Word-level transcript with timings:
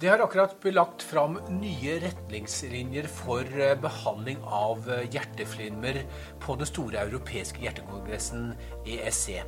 Det 0.00 0.08
har 0.08 0.22
akkurat 0.24 0.54
blitt 0.62 0.78
lagt 0.78 1.02
fram 1.04 1.34
nye 1.52 1.98
retningslinjer 2.00 3.04
for 3.12 3.44
eh, 3.44 3.74
behandling 3.76 4.38
av 4.40 4.86
eh, 4.88 5.02
hjerteflimmer 5.12 5.98
på 6.40 6.56
den 6.56 6.68
store 6.70 7.02
europeiske 7.02 7.60
hjertekongressen 7.60 8.54
ESC. 8.88 9.42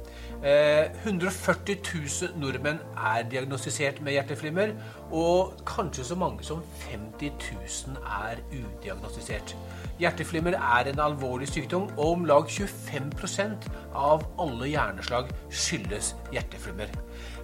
140 0.44 1.78
000 1.88 2.36
nordmenn 2.42 2.82
er 2.92 3.24
diagnostisert 3.32 4.02
med 4.04 4.18
hjerteflimmer, 4.18 4.74
og 5.12 5.52
kanskje 5.68 6.04
så 6.08 6.16
mange 6.16 6.44
som 6.44 6.62
50 6.88 7.32
000 7.86 7.96
er 8.00 8.40
udiagnostisert. 8.48 9.56
Hjerteflimmer 10.00 10.56
er 10.56 10.88
en 10.90 11.00
alvorlig 11.04 11.48
sykdom, 11.48 11.90
og 11.98 12.06
om 12.16 12.24
lag 12.24 12.48
25% 12.48 13.68
av 13.94 14.24
alle 14.40 14.70
hjerneslag 14.72 15.28
skyldes 15.50 16.14
hjerteflimmer. 16.32 16.90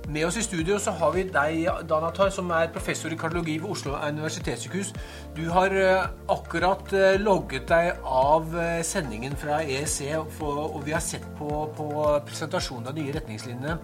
Med 0.09 0.25
oss 0.25 0.39
i 0.41 0.43
studio 0.43 0.79
så 0.81 0.95
har 0.97 1.13
vi 1.13 1.27
deg, 1.29 1.67
Danatar, 1.89 2.31
som 2.33 2.49
er 2.57 2.71
professor 2.73 3.13
i 3.13 3.19
kardiologi 3.21 3.59
ved 3.61 3.69
Oslo 3.75 3.93
universitetssykehus. 4.01 4.95
Du 5.37 5.43
har 5.53 5.75
eh, 5.77 6.07
akkurat 6.33 6.93
eh, 6.97 7.19
logget 7.21 7.69
deg 7.69 8.01
av 8.09 8.57
eh, 8.57 8.81
sendingen 8.87 9.37
fra 9.37 9.61
EEC, 9.61 10.17
og 10.41 10.81
vi 10.87 10.97
har 10.97 11.05
sett 11.05 11.27
på, 11.37 11.51
på 11.77 11.91
presentasjonen 12.25 12.89
av 12.89 12.97
nye 12.97 13.13
retningslinjene. 13.19 13.77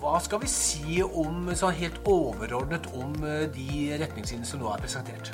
Hva 0.00 0.18
skal 0.20 0.40
vi 0.42 0.48
si 0.50 1.00
om, 1.04 1.48
sånn 1.54 1.76
helt 1.78 2.00
overordnet 2.10 2.90
om 2.98 3.14
de 3.54 3.68
retningslinjene 4.00 4.48
som 4.48 4.62
nå 4.62 4.72
er 4.74 4.82
presentert? 4.82 5.32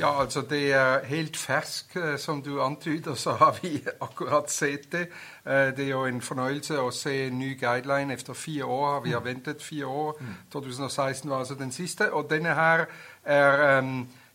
Ja, 0.00 0.20
altså 0.20 0.40
det 0.50 0.72
er 0.72 1.04
helt 1.04 1.36
fersk, 1.36 1.96
eh, 1.96 2.18
som 2.18 2.42
du 2.42 2.62
antyder, 2.62 3.14
så 3.14 3.30
har 3.30 3.58
vi 3.62 3.82
akkurat 4.00 4.50
sett 4.50 4.92
det. 4.92 5.00
Eh, 5.46 5.76
det 5.76 5.84
er 5.84 5.90
jo 5.90 6.04
en 6.04 6.20
fornøyelse 6.20 6.78
å 6.80 6.90
se 6.90 7.26
en 7.26 7.38
ny 7.38 7.50
guideline 7.60 8.14
etter 8.14 8.34
fire 8.34 8.64
år. 8.64 9.02
Vi 9.04 9.12
har 9.12 9.20
mm. 9.20 9.26
ventet 9.26 9.62
fire 9.62 9.86
år. 9.86 10.22
2016 10.52 11.28
mm. 11.28 11.30
var 11.30 11.38
altså 11.38 11.54
den 11.54 11.72
siste. 11.72 12.12
Og 12.12 12.30
denne 12.30 12.54
her 12.54 12.86
er 13.24 13.82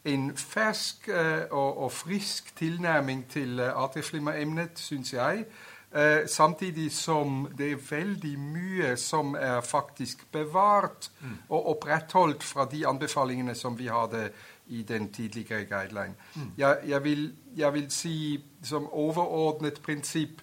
en 0.05 0.37
fersk 0.37 1.09
og, 1.51 1.91
frisk 1.91 2.55
tilnærming 2.57 3.25
til 3.29 3.59
atrieflimmeremnet, 3.59 4.77
syns 4.77 5.13
jeg. 5.13 5.45
Uh, 5.95 6.27
samtidig 6.27 6.89
som 6.91 7.45
det 7.57 7.69
er 7.71 7.83
veldig 7.89 8.33
mye 8.39 8.95
som 8.99 9.35
er 9.39 9.61
faktisk 9.63 10.25
bevart 10.31 11.07
mm. 11.21 11.37
og 11.49 11.69
opprettholdt 11.71 12.43
fra 12.43 12.65
de 12.71 12.81
anbefalingene 12.87 13.55
som 13.55 13.77
vi 13.79 13.87
hadde 13.87 14.29
i 14.67 14.81
den 14.83 15.13
tidligere 15.13 15.65
guideline. 15.65 16.15
Mm. 16.35 16.51
Jeg, 16.57 16.77
jeg, 16.87 17.03
vil, 17.03 17.33
jeg, 17.55 17.73
vil, 17.73 17.91
si 17.91 18.43
som 18.63 18.89
overordnet 18.91 19.81
prinsipp 19.81 20.41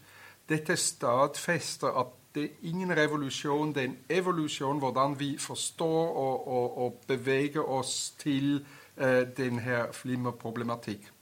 dette 0.49 0.77
stadfester 0.77 2.01
at 2.01 2.19
det 2.35 2.45
er 2.45 2.49
ingen 2.63 2.97
revolusjon, 2.97 3.75
det 3.75 3.83
er 3.83 3.89
en 3.91 3.99
evolusjon 4.09 4.79
hvordan 4.79 5.21
vi 5.21 5.37
forstår 5.39 6.17
og, 6.17 6.49
og, 6.49 6.79
og 6.79 7.01
beveger 7.07 7.61
oss 7.61 8.15
til 8.19 8.65
eh, 8.97 9.29
denne 9.37 9.87
flimmerproblematikk. 9.93 11.13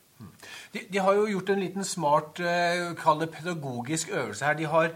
De, 0.75 0.83
de, 0.93 0.99
har 0.99 1.17
jo 1.19 1.27
gjort 1.31 1.51
en 1.51 1.63
liten 1.63 1.85
smart, 1.85 2.41
det 3.25 3.31
pedagogisk 3.33 4.11
øvelse 4.13 4.45
her. 4.45 4.59
De 4.59 4.67
har 4.67 4.93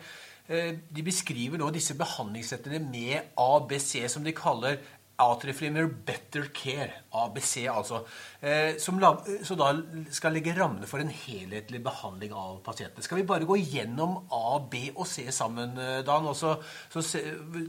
uh, 0.50 0.70
de 0.96 1.02
beskriver 1.02 1.58
nå 1.58 1.70
disse 1.74 1.96
behandlingssettene 1.98 2.78
med 2.78 3.32
ABC, 3.36 4.04
som 4.08 4.24
de 4.24 4.32
kaller 4.36 4.78
Atrieflimmer 5.22 5.86
Better 5.86 6.48
Care, 6.54 6.90
ABC 7.14 7.68
altså, 7.70 8.00
eh, 8.42 8.74
som 8.82 8.98
så 8.98 9.54
da 9.54 9.68
skal 10.10 10.34
legge 10.34 10.54
rammene 10.56 10.88
for 10.90 11.02
en 11.02 11.12
helhetlig 11.12 11.80
behandling 11.84 12.34
av 12.34 12.58
pasientene. 12.66 13.04
Skal 13.04 13.20
vi 13.20 13.26
bare 13.28 13.46
gå 13.46 13.56
gjennom 13.60 14.16
A, 14.34 14.58
B 14.58 14.88
og 14.96 15.06
C 15.06 15.28
sammen, 15.30 15.78
eh, 15.78 16.02
Dan? 16.06 16.26
Også, 16.26 16.56
så 16.90 17.04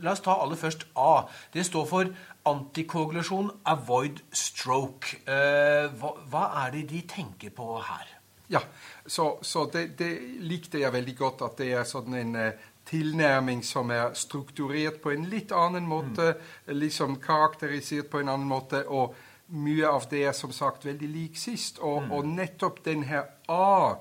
la 0.02 0.16
oss 0.16 0.26
ta 0.26 0.40
aller 0.42 0.58
først 0.58 0.88
A. 0.98 1.28
Det 1.54 1.66
står 1.66 1.86
for 1.86 2.10
antikoagulasjon, 2.50 3.52
avoid 3.66 4.24
stroke. 4.34 5.22
Eh, 5.28 5.86
hva, 6.02 6.16
hva, 6.32 6.46
er 6.66 6.72
det 6.80 6.88
de 6.90 7.02
tenker 7.02 7.54
på 7.54 7.76
her? 7.78 8.10
Ja, 8.50 8.62
så, 9.06 9.38
så 9.42 9.70
det, 9.74 9.98
det, 9.98 10.12
likte 10.46 10.82
jeg 10.82 10.94
veldig 10.94 11.16
godt 11.18 11.46
at 11.46 11.58
det 11.62 11.72
er 11.78 11.86
sånn 11.90 12.14
en 12.14 12.36
tilnærming 12.86 13.64
som 13.66 13.90
er 13.92 14.14
strukturert 14.14 15.02
på 15.02 15.14
en 15.14 15.26
litt 15.30 15.52
annen 15.56 15.88
måte, 15.90 16.36
mm. 16.36 16.76
liksom 16.78 17.20
karakterisert 17.24 18.10
på 18.12 18.22
en 18.22 18.30
annen 18.30 18.48
måte. 18.48 18.86
og 18.88 19.16
mye 19.48 19.88
av 19.88 20.08
det 20.10 20.24
er 20.26 20.34
som 20.34 20.52
sagt 20.52 20.86
veldig 20.86 21.08
lik 21.10 21.38
sist. 21.38 21.80
Og, 21.80 22.04
mm. 22.04 22.12
og 22.12 22.28
nettopp 22.28 22.84
den 22.86 23.04
her 23.04 23.28
A, 23.50 23.96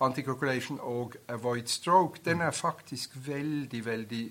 anticoagulation 0.00 0.78
og 0.80 1.16
avoid 1.28 1.66
stroke, 1.66 2.20
den 2.24 2.40
er 2.40 2.50
faktisk 2.50 3.16
veldig, 3.26 3.84
veldig 3.86 4.24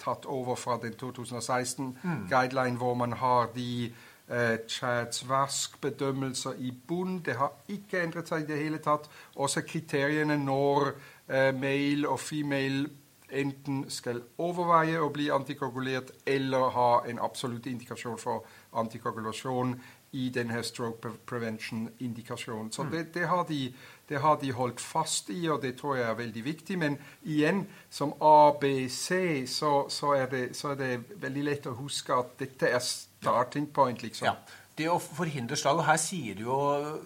tatt 0.00 0.26
over 0.26 0.56
fra 0.56 0.78
den 0.82 0.94
2016-guideline, 0.96 2.76
mm. 2.76 2.80
hvor 2.80 2.94
man 2.94 3.12
har 3.12 3.52
de 3.54 3.92
eh, 4.28 4.56
Chads 4.68 5.28
vask-bedømmelser 5.28 6.56
i 6.58 6.72
bunn. 6.88 7.20
Det 7.24 7.36
har 7.36 7.52
ikke 7.68 8.02
endret 8.02 8.28
seg 8.28 8.44
i 8.44 8.48
det 8.52 8.60
hele 8.60 8.80
tatt. 8.84 9.08
Også 9.36 9.64
kriteriene 9.68 10.36
når 10.40 10.92
eh, 11.28 11.52
male 11.56 12.08
og 12.08 12.20
female 12.20 12.88
enten 13.32 13.84
skal 13.90 14.22
overveie 14.38 15.00
å 15.00 15.10
bli 15.14 15.30
antikoagulert 15.30 16.12
eller 16.26 16.70
ha 16.74 16.90
en 17.08 17.20
absolutt 17.22 17.66
indikasjon 17.70 18.18
for 18.18 18.46
antikoagulasjon 18.80 19.74
i 20.12 20.28
denne 20.34 20.62
stroke 20.66 21.12
prevention-indikasjonen. 21.26 22.72
Så 22.72 22.82
mm. 22.82 22.90
det, 22.90 23.02
det, 23.14 23.26
har 23.30 23.44
de, 23.48 23.60
det, 24.08 24.18
har 24.20 24.40
de, 24.40 24.50
holdt 24.52 24.80
fast 24.80 25.30
i, 25.30 25.44
og 25.48 25.62
det 25.62 25.76
tror 25.78 25.96
jeg 25.96 26.08
er 26.08 26.16
veldig 26.18 26.44
viktig. 26.44 26.78
Men 26.78 26.98
igjen, 27.22 27.62
som 27.90 28.16
ABC, 28.20 29.10
så, 29.46 29.84
så, 29.88 30.14
er, 30.18 30.26
det, 30.30 30.56
så 30.56 30.74
er, 30.74 30.80
det, 30.80 31.20
veldig 31.22 31.44
lett 31.46 31.70
å 31.70 31.76
huske 31.78 32.16
at 32.16 32.34
dette 32.42 32.72
er 32.74 32.82
starting 32.82 33.70
point, 33.74 34.02
liksom. 34.02 34.32
Ja 34.32 34.59
det 34.80 34.88
å 34.90 34.98
forhindre 35.02 35.58
slag 35.58 35.80
Og 35.80 35.86
her 35.88 35.98
sier 36.00 36.38
du 36.38 36.44
jo, 36.46 36.58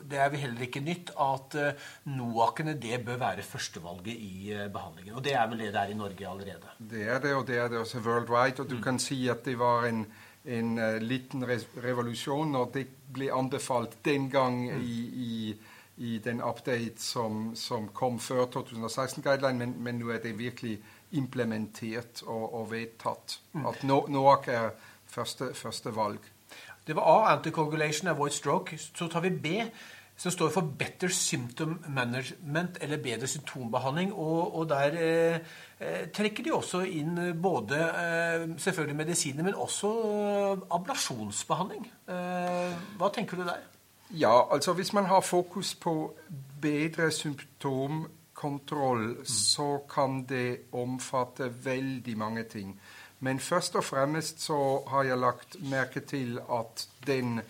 det 0.09 0.21
er 0.21 0.31
vel 0.33 0.45
heller 0.47 0.67
ikke 0.67 0.83
nytt, 0.85 1.13
at 1.21 1.57
uh, 1.59 1.89
NOAC-ene 2.11 2.77
det 2.81 3.01
bør 3.07 3.21
være 3.21 3.47
førstevalget 3.47 4.15
i 4.15 4.55
uh, 4.55 4.67
behandlingen. 4.73 5.17
Og 5.19 5.25
det 5.25 5.35
er 5.39 5.49
vel 5.51 5.65
det 5.65 5.73
det 5.75 5.83
er 5.83 5.93
i 5.93 5.99
Norge 5.99 6.29
allerede? 6.31 6.75
Det 6.79 7.05
er 7.09 7.23
det, 7.25 7.35
og 7.35 7.47
det 7.49 7.59
er 7.61 7.71
det 7.73 7.81
også 7.83 8.03
worldwide. 8.05 8.63
Og 8.63 8.71
du 8.71 8.79
mm. 8.79 8.85
kan 8.87 9.01
si 9.03 9.21
at 9.33 9.45
det 9.47 9.57
var 9.61 9.89
en, 9.91 10.05
en 10.45 10.75
uh, 10.79 10.99
liten 11.03 11.47
revolusjon 11.47 12.53
når 12.55 12.75
det 12.79 12.89
ble 13.15 13.31
anbefalt 13.35 13.99
den 14.07 14.29
gang 14.33 14.61
mm. 14.67 14.83
i, 14.83 14.99
i, 15.29 15.55
i, 15.97 16.19
den 16.25 16.43
update 16.43 17.03
som, 17.03 17.55
som 17.59 17.89
kom 17.95 18.19
før 18.23 18.47
2016-guideline, 18.59 19.59
men, 19.59 19.79
men 19.83 20.03
nå 20.03 20.15
er 20.15 20.23
det 20.25 20.37
virkelig 20.39 20.79
implementert 21.15 22.25
og, 22.27 22.55
og 22.61 22.71
vedtatt. 22.73 23.39
Mm. 23.55 23.67
At 23.71 23.85
NOAC 23.87 24.49
er 24.51 24.73
første, 25.07 25.53
første 25.55 25.95
valg. 25.95 26.34
Det 26.87 26.97
var 26.97 27.03
A, 27.03 27.33
anticoagulation, 27.33 28.09
avoid 28.09 28.31
stroke. 28.31 28.79
Så 28.79 29.09
tar 29.09 29.21
vi 29.21 29.31
B, 29.31 29.49
som 30.17 30.33
står 30.33 30.51
for 30.55 30.73
better 30.79 31.09
symptom 31.09 31.79
management, 31.89 32.79
eller 32.81 33.03
bedre 33.03 33.27
symptombehandling. 33.27 34.13
Og, 34.13 34.57
og 34.59 34.69
der 34.69 34.99
eh, 35.01 35.39
eh 35.81 36.09
trekker 36.15 36.45
de 36.45 36.53
også 36.55 36.81
inn 36.87 37.41
både 37.43 37.79
eh, 37.79 38.59
selvfølgelig 38.59 38.97
medisiner, 38.97 39.45
men 39.45 39.55
også 39.55 39.93
eh, 40.11 40.67
ablasjonsbehandling. 40.71 41.89
Eh, 42.09 42.75
hva 42.99 43.09
tenker 43.15 43.37
du 43.37 43.43
der? 43.43 43.65
Ja, 44.11 44.53
altså 44.53 44.73
hvis 44.73 44.93
man 44.93 45.05
har 45.05 45.21
fokus 45.21 45.75
på 45.75 46.15
bedre 46.63 47.11
symptomkontroll, 47.11 49.09
mm. 49.09 49.25
så 49.25 49.79
kan 49.95 50.25
det 50.29 50.59
omfatte 50.73 51.65
veldig 51.65 52.19
mange 52.19 52.43
ting. 52.43 52.81
Men 53.25 53.41
først 53.41 53.77
og 53.77 53.85
fremst 53.85 54.41
så 54.45 54.83
har 54.91 55.03
jeg 55.09 55.19
lagt 55.19 55.57
merke 55.65 56.01
til 56.05 56.41
at 56.53 56.89
den 57.07 57.41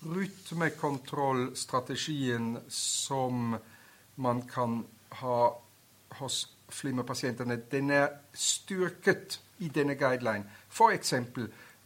rytmekontrollstrategien 0.00 2.58
som 2.72 3.56
man 4.16 4.42
kan 4.48 4.86
ha 5.20 5.48
hos 6.20 6.48
flimmerpasientene, 6.68 7.56
den 7.72 7.90
er 7.90 8.08
styrket 8.34 9.40
i 9.58 9.68
denne 9.68 9.94
guideline. 9.94 10.44
F.eks. 10.70 11.14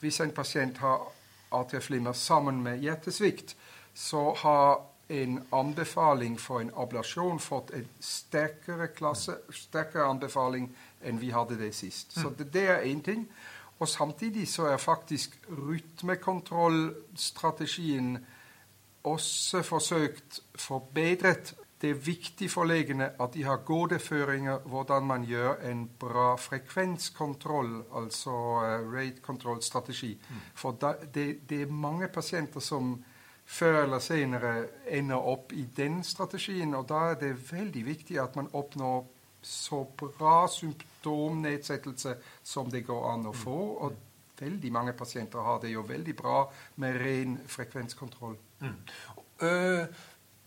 hvis 0.01 0.21
en 0.21 0.31
pasient 0.31 0.79
har 0.79 1.13
AT-flimmer 1.53 2.13
sammen 2.13 2.63
med 2.63 2.79
hjertesvikt, 2.79 3.57
så 3.95 4.35
har 4.39 4.92
en 5.13 5.41
anbefaling 5.53 6.39
for 6.41 6.63
en 6.63 6.71
ablasjon 6.77 7.41
fått 7.43 7.71
en 7.77 7.89
sterkere, 8.01 8.89
klasse, 8.97 9.35
sterkere 9.53 10.07
anbefaling 10.09 10.71
enn 11.05 11.21
vi 11.21 11.31
hadde 11.35 11.59
det 11.61 11.75
sist. 11.77 12.15
Så 12.15 12.31
mm. 12.31 12.37
det, 12.39 12.53
det 12.55 12.69
er 12.71 12.87
én 12.89 13.03
ting. 13.05 13.27
Og 13.83 13.89
samtidig 13.89 14.49
så 14.49 14.67
er 14.71 14.77
faktisk 14.77 15.41
rytmekontrollstrategien 15.51 18.19
også 19.05 19.63
forsøkt 19.63 20.41
forbedret. 20.55 21.55
Det 21.83 21.91
er 21.91 21.95
viktig 21.95 22.51
for 22.51 22.65
legene 22.65 23.11
at 23.21 23.35
de 23.35 23.45
har 23.45 23.57
gode 23.67 23.99
føringer 23.99 24.59
hvordan 24.71 25.07
man 25.07 25.25
gjør 25.27 25.55
en 25.67 25.91
bra 25.99 26.37
frekvenskontroll, 26.39 27.83
altså 27.97 28.31
uh, 28.31 28.95
rate 28.95 29.21
control-strategi. 29.23 30.15
Mm. 30.15 30.37
For 30.55 30.73
da, 30.79 30.93
det, 31.15 31.51
det, 31.51 31.63
er 31.63 31.67
mange 31.67 32.09
pasienter 32.09 32.61
som 32.61 33.05
før 33.45 33.83
eller 33.83 33.99
senere 33.99 34.53
ender 34.87 35.29
opp 35.33 35.53
i 35.53 35.65
den 35.77 36.03
strategien, 36.05 36.75
og 36.75 36.89
da 36.89 37.11
er 37.11 37.19
det 37.21 37.35
veldig 37.53 37.85
viktig 37.87 38.21
at 38.23 38.37
man 38.39 38.51
oppnår 38.53 39.05
så 39.43 39.83
bra 39.99 40.47
symptomnedsettelse 40.49 42.15
som 42.43 42.71
det 42.71 42.85
går 42.87 43.09
an 43.11 43.27
å 43.27 43.35
få. 43.35 43.59
Og 43.83 43.97
veldig 44.39 44.73
mange 44.73 44.95
pasienter 44.99 45.43
har 45.43 45.61
det 45.63 45.73
jo 45.75 45.83
veldig 45.87 46.15
bra 46.17 46.45
med 46.83 47.01
ren 47.03 47.37
frekvenskontroll. 47.51 48.39
Mm. 48.63 48.79
Uh, 49.43 49.87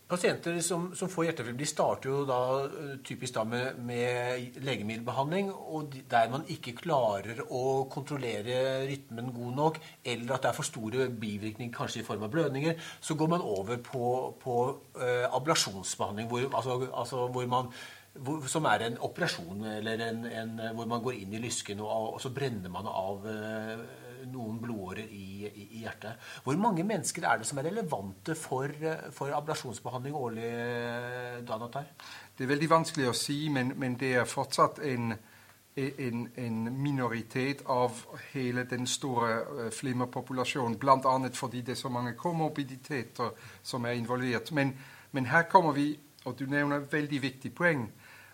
Pasienter 0.06 0.60
som, 0.62 0.92
som 0.94 1.08
får 1.10 1.24
hjerteflimmer, 1.26 1.58
de 1.58 1.66
starter 1.66 2.12
jo 2.12 2.20
da 2.28 2.38
eh, 2.68 2.92
typisk 3.02 3.34
da 3.34 3.42
med, 3.42 3.80
med, 3.82 4.60
legemiddelbehandling, 4.62 5.48
og 5.50 5.96
der 6.06 6.30
man 6.30 6.44
ikke 6.52 6.76
klarer 6.78 7.40
å 7.50 7.88
kontrollere 7.90 8.84
rytmen 8.86 9.32
god 9.34 9.58
nok, 9.58 9.80
eller 10.06 10.36
at 10.36 10.46
det 10.46 10.52
er 10.52 10.58
for 10.60 10.68
store 10.68 11.08
bivirkninger, 11.10 11.74
kanskje 11.74 12.04
i 12.04 12.06
form 12.06 12.22
av 12.22 12.30
blødninger, 12.36 12.78
så 13.02 13.18
går 13.18 13.32
man 13.34 13.42
over 13.42 13.82
på, 13.82 14.06
på 14.44 14.56
eh, 14.94 15.26
ablasjonsbehandling, 15.26 16.30
hvor, 16.30 16.46
altså, 16.52 16.78
altså, 16.86 17.26
hvor 17.26 17.50
man 17.50 17.74
hvor, 18.24 18.46
som 18.48 18.64
er 18.70 18.86
en 18.86 18.98
operasjon, 19.04 19.64
en, 19.66 20.26
en, 20.26 20.58
hvor 20.74 20.88
man 20.88 21.02
går 21.04 21.20
inn 21.20 21.36
i 21.36 21.42
lysken, 21.42 21.80
og, 21.84 22.16
og 22.16 22.20
så 22.22 22.32
brenner 22.34 22.72
man 22.72 22.88
av 22.90 23.26
uh, 23.26 23.84
noen 24.32 24.58
blodårer 24.62 25.06
i, 25.06 25.46
i, 25.46 25.66
i, 25.76 25.82
hjertet. 25.84 26.18
Hvor 26.44 26.58
mange 26.60 26.84
mennesker 26.86 27.26
er 27.26 27.40
det 27.40 27.48
som 27.48 27.60
er 27.60 27.68
relevante 27.70 28.34
for, 28.38 28.72
for 29.14 29.34
ablasjonsbehandling 29.36 30.16
årlig, 30.16 30.50
Danatar? 31.46 31.92
Det 32.36 32.44
er 32.44 32.52
veldig 32.52 32.70
vanskelig 32.70 33.10
å 33.10 33.16
si, 33.16 33.46
men, 33.52 33.74
men 33.78 33.98
det 34.00 34.14
er 34.20 34.28
fortsatt 34.28 34.80
en, 34.86 35.14
en, 35.76 36.56
minoritet 36.82 37.62
av 37.72 38.02
hele 38.32 38.66
den 38.70 38.88
store 38.90 39.30
uh, 39.44 39.68
flimmerpopulasjonen. 39.74 40.78
Bl.a. 40.80 41.16
fordi 41.34 41.62
det 41.62 41.76
er 41.76 41.82
så 41.84 41.92
mange 41.92 42.16
komorbiditeter 42.18 43.36
som 43.62 43.86
er 43.86 44.00
involvert. 44.00 44.52
Men, 44.56 44.74
men 45.12 45.30
her 45.32 45.48
kommer 45.50 45.76
vi, 45.76 45.92
og 46.26 46.34
du 46.38 46.48
nevner 46.50 46.82
et 46.82 46.92
veldig 46.92 47.22
viktig 47.22 47.54
poeng, 47.54 47.86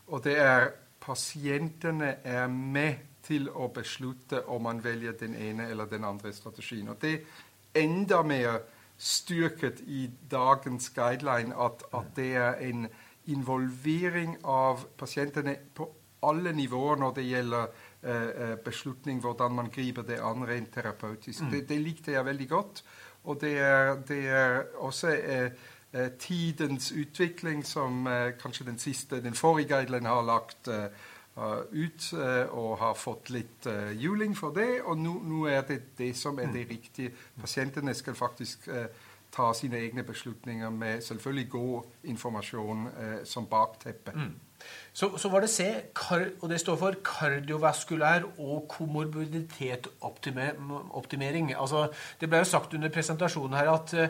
og 0.06 0.24
det 0.24 0.36
er 0.38 0.70
pasientene 1.02 2.16
er 2.24 2.46
med 2.48 3.08
til 3.22 3.48
å 3.48 3.68
beslutte 3.74 4.42
om 4.50 4.66
man 4.66 4.82
velger 4.84 5.14
den 5.20 5.34
ene 5.38 5.68
eller 5.70 5.90
den 5.90 6.04
andre 6.04 6.32
strategien. 6.34 6.88
Og 6.88 6.98
det 7.02 7.12
er 7.14 7.82
enda 7.84 8.22
mer 8.26 8.60
styrket 8.98 9.82
i 9.86 10.06
dagens 10.30 10.90
guideline 10.94 11.56
at, 11.58 11.82
at 11.94 12.12
det 12.16 12.34
er 12.38 12.60
en 12.68 12.86
involvering 13.30 14.36
av 14.44 14.84
pasientene 14.98 15.56
på 15.74 15.88
alle 16.26 16.52
nivåer 16.54 17.00
når 17.02 17.14
det 17.16 17.24
gjelder 17.26 17.66
eh, 18.02 18.28
eh 18.44 18.56
beslutning 18.64 19.20
hvordan 19.22 19.54
man 19.58 19.70
griper 19.74 20.06
det 20.06 20.20
an 20.22 20.46
rent 20.46 20.70
terapeutisk. 20.74 21.42
Mm. 21.42 21.50
Det, 21.50 21.68
det, 21.68 21.78
likte 21.82 22.12
jeg 22.12 22.24
veldig 22.24 22.48
godt. 22.48 22.84
Og 23.24 23.40
det 23.40 23.58
er, 23.58 23.94
det 24.08 24.26
er 24.28 24.62
også 24.78 25.08
eh, 25.08 25.44
eh 25.46 25.52
tidens 26.18 26.92
utvikling 26.92 27.66
som 27.66 28.06
eh, 28.06 28.32
kanskje 28.40 28.64
den 28.64 28.78
siste, 28.78 29.20
den 29.20 29.34
forrige 29.34 29.68
guideline 29.68 30.08
har 30.08 30.22
lagt 30.24 30.68
eh, 30.68 30.86
ut 31.72 32.12
eh, 32.12 32.44
og 32.52 32.76
har 32.78 32.94
fått 32.98 33.30
litt 33.32 33.66
eh, 33.66 33.92
juling 33.96 34.36
for 34.36 34.54
det. 34.56 34.82
Og 34.84 34.98
nå, 35.00 35.16
nå, 35.24 35.46
er 35.48 35.64
det 35.68 35.80
det 35.98 36.12
som 36.16 36.38
er 36.38 36.52
det 36.52 36.66
riktige. 36.70 37.12
Pasientene 37.40 37.94
skal 37.94 38.16
faktisk 38.16 38.68
eh, 38.68 38.86
ta 39.32 39.52
sine 39.56 39.80
egne 39.80 40.04
beslutninger 40.04 40.70
med 40.70 41.00
selvfølgelig 41.00 41.48
god 41.48 42.08
informasjon 42.12 42.88
som 43.24 43.46
bakteppe. 43.48 44.12
Mm. 44.12 44.34
Så, 44.92 45.08
så, 45.16 45.28
var 45.32 45.40
det 45.40 45.48
C, 45.50 45.64
og 46.40 46.50
det 46.50 46.60
står 46.60 46.76
for 46.76 46.98
kardiovaskulær 47.04 48.26
og 48.38 48.66
komorbiditet 48.68 49.88
optimering. 50.04 51.54
Altså, 51.56 51.88
det 52.20 52.28
ble 52.28 52.42
jo 52.44 52.50
sagt 52.50 52.76
under 52.76 52.92
presentasjonen 52.92 53.56
her 53.56 53.72
at 53.72 53.96
Eh, 53.96 54.08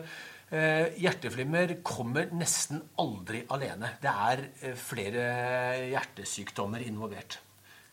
hjerteflimmer 0.53 1.79
kommer 1.87 2.29
nesten 2.37 2.83
aldri 3.01 3.41
alene. 3.55 3.95
Det 4.03 4.11
er 4.11 4.43
eh, 4.61 4.77
flere 4.77 5.25
hjertesykdommer 5.89 6.85
involvert. 6.85 7.39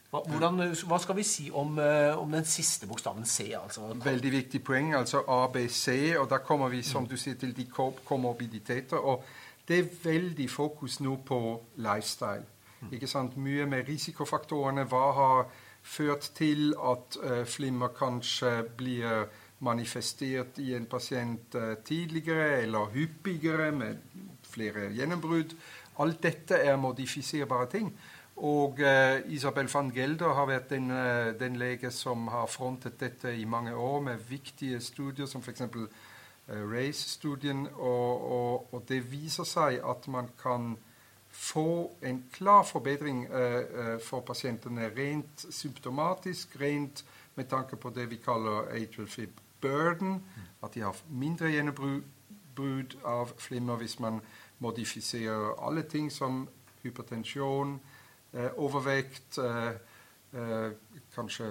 Hva, 0.10 0.24
hvordan, 0.26 0.64
hva 0.90 0.98
skal 1.00 1.16
vi 1.20 1.24
si 1.24 1.48
om, 1.54 1.78
eh, 1.80 2.18
om, 2.18 2.32
den 2.34 2.46
siste 2.46 2.88
bokstaven 2.90 3.26
C? 3.30 3.52
Altså? 3.56 3.94
Veldig 4.04 4.32
viktig 4.32 4.64
poeng. 4.66 4.96
altså 4.96 5.24
ABC. 5.28 6.16
Og 6.20 6.30
da 6.30 6.38
kommer 6.38 6.70
vi 6.70 6.82
som 6.84 7.08
du 7.08 7.16
sier, 7.18 7.36
til 7.36 7.56
de 7.56 7.68
komorbiditeter. 8.06 8.98
Og 8.98 9.24
det 9.68 9.80
er 9.80 9.92
veldig 10.04 10.50
fokus 10.50 11.00
nå 11.00 11.16
på 11.26 11.62
lifestyle. 11.78 12.44
Mm. 12.82 12.94
Ikke 12.94 13.08
sant? 13.08 13.38
Mye 13.38 13.66
med 13.66 13.88
risikofaktorene. 13.88 14.84
Hva 14.84 15.12
har 15.14 15.46
ført 15.84 16.32
til 16.36 16.74
at 16.76 17.20
uh, 17.24 17.46
flimmer 17.46 17.88
kanskje 17.88 18.64
blir 18.78 19.30
manifestert 19.60 20.60
i 20.60 20.74
en 20.76 20.86
pasient 20.86 21.56
eh, 21.56 21.74
tidligere 21.86 22.62
eller 22.64 22.92
hyppigere 22.94 23.72
med 23.76 23.98
flere 24.48 24.90
gjennombrudd. 24.96 25.56
Alt 26.00 26.24
dette 26.24 26.62
er 26.64 26.80
modifiserbare 26.80 27.68
ting. 27.72 27.92
Og 28.40 28.80
uh, 28.80 29.34
Isabel 29.34 29.68
van 29.68 29.90
Gelder 29.92 30.32
har 30.32 30.46
vært 30.48 30.70
den, 30.72 30.86
uh, 30.92 31.34
den, 31.36 31.58
lege 31.60 31.92
som 31.92 32.30
har 32.32 32.46
frontet 32.48 32.96
dette 33.02 33.34
i 33.36 33.44
mange 33.44 33.74
år 33.76 34.00
med 34.02 34.22
viktige 34.30 34.80
studier, 34.80 35.28
som 35.28 35.44
f.eks. 35.44 35.62
Uh, 35.76 35.90
RACE-studien. 36.48 37.68
Og, 37.76 38.32
og, 38.32 38.74
og, 38.74 38.86
det 38.88 39.02
viser 39.12 39.44
seg 39.44 39.82
at 39.84 40.08
man 40.08 40.32
kan 40.40 40.78
få 41.30 41.92
en 42.00 42.24
klar 42.32 42.64
forbedring 42.64 43.26
uh, 43.28 44.00
for 44.08 44.24
pasientene 44.24 44.88
rent 44.96 45.46
symptomatisk, 45.52 46.56
rent 46.62 47.04
med 47.36 47.52
tanke 47.52 47.76
på 47.76 47.92
det 47.92 48.08
vi 48.10 48.24
kaller 48.24 48.72
atrial 48.72 49.12
fib 49.12 49.49
burden, 49.62 50.24
at 50.64 50.74
de 50.74 50.82
har 50.82 50.96
mindre 51.10 51.52
gjennombrudd 51.52 52.98
av 53.06 53.34
flimmer 53.38 53.80
hvis 53.80 54.00
man 54.00 54.22
modifiserer 54.60 55.56
alle 55.68 55.84
ting 55.88 56.12
som 56.12 56.48
hypertensjon, 56.84 57.80
eh, 58.34 58.50
overvekt, 58.58 59.38
eh, 59.38 59.74
eh, 60.34 60.72
kanskje 61.16 61.46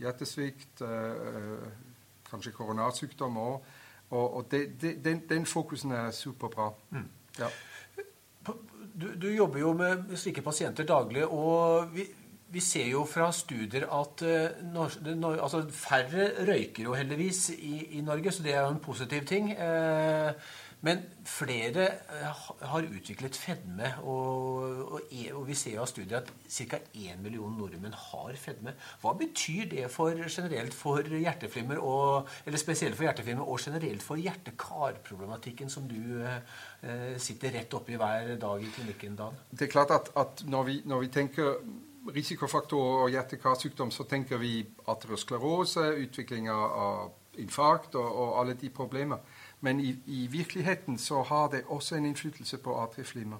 hjertesvikt, 0.00 0.80
eh, 0.80 1.70
kanskje 2.30 2.52
koronarsykdom 2.52 3.36
òg. 3.36 3.64
Og, 4.10 4.36
og 4.36 4.46
de, 4.50 4.64
de, 4.80 4.94
den, 5.04 5.22
den, 5.28 5.46
fokusen 5.46 5.92
er 5.92 6.10
superbra. 6.10 6.72
Mm. 6.90 7.08
Ja. 7.38 7.46
Du, 9.00 9.06
du, 9.22 9.28
jobber 9.28 9.58
jo 9.58 9.72
med 9.72 10.16
slike 10.18 10.42
pasienter 10.42 10.84
daglig. 10.84 11.26
og 11.26 11.94
vi, 11.94 12.08
vi 12.50 12.62
ser 12.64 12.88
jo 12.90 13.04
fra 13.08 13.30
studier 13.34 13.86
at 13.94 14.24
uh, 14.26 14.80
altså 15.30 15.62
færre 15.74 16.30
røyker 16.48 16.88
jo 16.88 16.96
heldigvis 16.98 17.50
i, 17.58 17.76
i, 17.98 18.00
Norge, 18.02 18.32
så 18.32 18.42
det 18.42 18.54
er 18.54 18.64
jo 18.64 18.74
en 18.74 18.82
positiv 18.82 19.26
ting. 19.26 19.52
Uh, 19.54 20.34
men 20.80 21.02
flere 21.28 21.84
uh, 22.08 22.40
har 22.72 22.86
utviklet 22.88 23.36
fedme, 23.36 23.92
og, 24.02 24.62
og, 24.96 25.12
og, 25.34 25.42
vi 25.46 25.54
ser 25.54 25.76
jo 25.76 25.82
av 25.84 25.90
studier 25.90 26.22
at 26.22 26.32
ca. 26.48 26.80
1 26.96 27.20
million 27.22 27.52
nordmenn 27.54 27.94
har 27.94 28.38
fedme. 28.40 28.72
Hva 29.02 29.12
betyr 29.20 29.68
det 29.70 29.84
for, 29.92 30.16
generelt 30.24 30.74
for 30.74 31.04
hjerteflimmer, 31.04 31.78
og, 31.78 32.32
eller 32.46 32.62
spesielt 32.62 32.96
for 32.98 33.06
hjerteflimmer, 33.06 33.44
og 33.44 33.60
generelt 33.62 34.02
for 34.02 34.18
hjerte-kar-problematikken 34.18 35.70
som 35.70 35.86
du 35.90 36.24
sitter 37.20 37.52
rett 37.58 37.76
oppi 37.76 38.00
hver 38.00 38.34
dag 38.40 38.64
i 38.64 38.72
klinikken, 38.72 39.20
Dan? 39.20 39.38
Det 39.52 39.68
er 39.68 39.72
klart 39.76 39.92
at, 39.94 40.10
at 40.16 40.42
når, 40.48 40.66
vi, 40.66 40.80
når 40.88 41.04
vi 41.04 41.12
tenker 41.12 41.60
risikofaktorer 42.08 43.02
og 43.02 43.10
hjerte-karsykdom, 43.10 43.90
så 43.90 44.04
tenker 44.08 44.40
vi 44.40 44.64
aterosklerose, 44.88 45.84
utvikling 46.04 46.48
av 46.50 47.10
infarkt 47.38 47.94
og, 47.94 48.08
og, 48.08 48.40
alle 48.40 48.54
de 48.54 48.70
problemer. 48.70 49.18
Men 49.60 49.80
i, 49.80 49.94
i, 50.06 50.26
virkeligheten 50.26 50.98
så 50.98 51.22
har 51.22 51.48
det 51.48 51.62
også 51.66 51.96
en 51.96 52.06
innflytelse 52.06 52.58
på 52.58 52.82
atrieflimmer. 52.82 53.38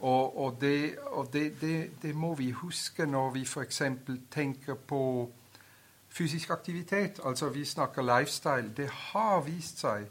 Og, 0.00 0.38
og, 0.38 0.56
det, 0.60 0.98
og 0.98 1.32
det, 1.32 1.60
det, 1.60 1.90
det, 2.02 2.14
må 2.14 2.34
vi 2.34 2.50
huske 2.50 3.06
når 3.06 3.30
vi 3.30 3.42
f.eks. 3.42 3.82
tenker 4.30 4.74
på 4.74 5.30
fysisk 6.08 6.50
aktivitet. 6.50 7.20
Altså 7.24 7.48
vi 7.48 7.64
snakker 7.64 8.02
lifestyle. 8.02 8.72
Det 8.76 8.90
har 8.90 9.40
vist 9.40 9.80
seg 9.80 10.06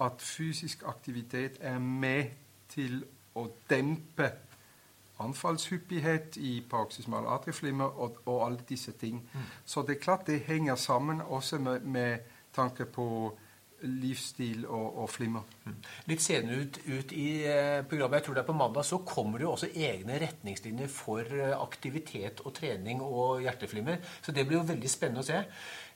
at 0.00 0.22
fysisk 0.22 0.82
aktivitet 0.86 1.58
er 1.60 1.78
med 1.78 2.24
til 2.68 3.04
å 3.34 3.48
dempe 3.70 4.30
anfallshyppighet 5.18 6.36
i 6.36 6.66
paroxysmal 6.70 7.26
atrieflimmer 7.26 7.84
og, 7.84 8.18
og, 8.26 8.46
alle 8.46 8.58
disse 8.68 8.92
ting. 8.92 9.22
Mm. 9.32 9.40
Så 9.64 9.82
det 9.82 9.96
er 9.96 10.00
klart 10.00 10.26
det 10.26 10.40
henger 10.40 10.74
sammen 10.74 11.20
også 11.20 11.58
med, 11.58 11.80
med 11.80 12.18
tanke 12.54 12.84
på 12.84 13.38
livsstil 13.84 14.64
og, 14.66 15.02
og 15.02 15.10
flimmer. 15.12 15.44
Mm. 15.66 15.78
Litt 16.10 16.22
senere 16.24 16.62
ut, 16.62 16.78
ut, 16.88 17.12
i 17.12 17.28
eh, 17.44 17.80
programmet, 17.88 18.20
jeg 18.20 18.26
tror 18.26 18.38
det 18.38 18.42
er 18.42 18.48
på 18.48 18.56
mandag, 18.56 18.86
så 18.88 19.00
kommer 19.06 19.38
det 19.38 19.46
jo 19.46 19.52
også 19.52 19.72
egne 19.74 20.20
retningslinjer 20.22 20.92
for 20.92 21.32
eh, 21.36 21.52
aktivitet 21.56 22.40
og 22.44 22.54
trening 22.56 23.02
og 23.04 23.42
hjerteflimmer. 23.44 24.00
Så 24.24 24.32
det 24.32 24.46
blir 24.46 24.60
jo 24.60 24.68
veldig 24.70 24.92
spennende 24.92 25.24
å 25.24 25.28
se. 25.28 25.42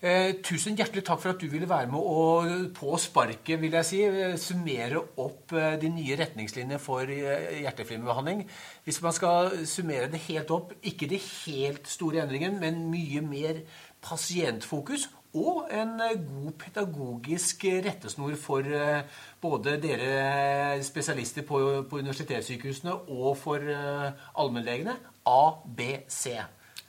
Eh, 0.00 0.38
tusen 0.40 0.78
hjertelig 0.78 1.02
takk 1.04 1.20
for 1.20 1.34
at 1.34 1.42
du 1.42 1.50
ville 1.52 1.68
være 1.68 1.90
med 1.92 2.00
og 2.00 2.70
på 2.72 2.94
sparket 2.96 3.60
vil 3.60 3.74
jeg 3.76 3.84
si, 3.84 3.98
eh, 4.08 4.36
summere 4.40 5.02
opp 5.20 5.52
de 5.52 5.90
nye 5.92 6.16
retningslinjene 6.16 6.78
for 6.80 7.04
eh, 7.04 7.60
hjerteflimmerbehandling. 7.66 8.46
Hvis 8.86 9.02
man 9.04 9.12
skal 9.12 9.52
summere 9.68 10.08
det 10.08 10.22
helt 10.30 10.50
opp, 10.56 10.72
ikke 10.80 11.08
de 11.10 11.20
helt 11.20 11.88
store 11.88 12.22
endringene, 12.24 12.60
men 12.60 12.86
mye 12.88 13.20
mer 13.20 13.60
pasientfokus 14.00 15.10
og 15.34 15.68
en 15.70 16.00
eh, 16.02 16.16
god 16.18 16.52
pedagogisk 16.58 17.64
rettesnor 17.86 18.34
for 18.40 18.66
eh, 18.66 19.02
både 19.42 19.76
dere 19.82 20.82
spesialister 20.84 21.46
på, 21.46 21.60
på 21.90 22.02
universitetssykehusene 22.02 22.96
og 23.08 23.36
for 23.38 23.62
eh, 23.62 24.10
allmennlegene. 24.34 24.96
ABC. 25.26 26.24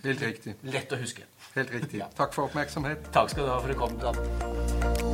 Helt 0.01 0.25
riktig. 0.25 0.57
Lett 0.65 0.91
å 0.93 0.97
huske. 0.97 1.27
Helt 1.53 1.73
riktig. 1.75 2.01
Ja. 2.01 2.09
Takk 2.17 2.33
for 2.33 2.49
oppmerksomhet. 2.49 3.11
Takk 3.13 3.35
skal 3.35 3.45
du 3.45 3.53
ha 3.53 3.61
for 3.61 3.75
å 3.75 3.81
komme. 3.83 4.01
Dan. 4.01 5.10